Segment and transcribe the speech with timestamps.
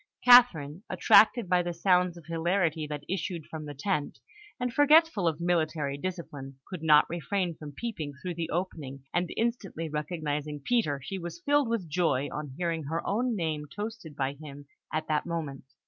[0.25, 4.17] Catherine, attracted by the sounds of hilarity that issued from the tent,
[4.59, 9.89] and forgetful of military discipline, could not refrain from peeping through the opening; and instantly
[9.89, 14.65] recognising Peter, she was filled with joy on hearing her own name toasted by him
[14.91, 15.65] at that moment.